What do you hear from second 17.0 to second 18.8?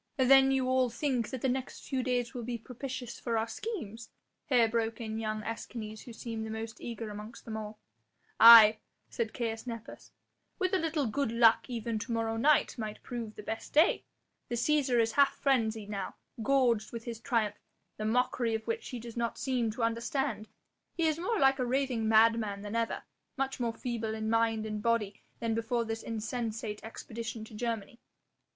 his triumph, the mockery of